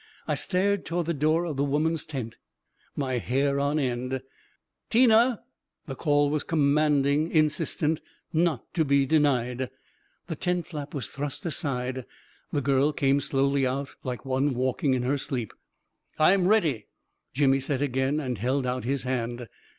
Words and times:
I 0.27 0.33
stared 0.33 0.83
toward 0.83 1.05
the 1.05 1.13
door 1.13 1.45
of 1.45 1.57
the 1.57 1.63
women's 1.63 2.07
tent, 2.07 2.39
my 2.95 3.19
hair 3.19 3.59
on 3.59 3.77
end... 3.77 4.09
14 4.13 4.23
Tina 4.89 5.15
1" 5.27 5.39
The 5.85 5.95
call 5.95 6.31
was 6.31 6.43
commanding, 6.43 7.29
insistent, 7.29 8.01
not 8.33 8.63
to 8.73 8.83
be 8.83 9.05
de 9.05 9.19
nied... 9.19 9.69
The 10.25 10.35
tent 10.35 10.65
flap 10.65 10.95
was 10.95 11.07
thrust 11.07 11.45
aside— 11.45 12.05
the 12.51 12.61
girl 12.61 12.91
came 12.93 13.21
slowly 13.21 13.67
out, 13.67 13.91
like 14.03 14.25
one 14.25 14.55
walking 14.55 14.95
in 14.95 15.03
her 15.03 15.19
sleep. 15.19 15.51
44 16.17 16.25
I'm 16.25 16.47
ready!" 16.47 16.87
Jimmy 17.35 17.59
said 17.59 17.83
again, 17.83 18.19
and 18.19 18.39
held 18.39 18.65
out 18.65 18.83
his 18.85 19.03
hand. 19.03 19.47